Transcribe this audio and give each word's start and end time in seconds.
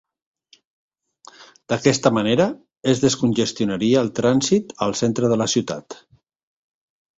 D'aquesta 1.73 2.11
manera 2.19 2.47
es 2.95 3.03
descongestionaria 3.05 4.01
el 4.07 4.11
trànsit 4.23 4.75
al 4.89 4.99
centre 5.03 5.33
de 5.35 5.41
la 5.45 5.51
ciutat. 5.57 6.01